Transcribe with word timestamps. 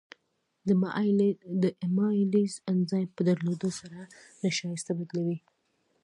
د 1.61 1.63
امایلیز 1.91 2.53
انزایم 2.71 3.09
په 3.17 3.21
درلودو 3.27 3.69
سره 3.79 3.99
نشایسته 4.43 4.91
بدلوي. 4.99 5.37